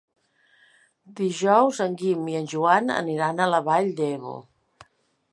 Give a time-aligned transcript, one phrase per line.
[1.17, 4.33] Dijous en Guim i en Joan aniran a la Vall d'Ebo.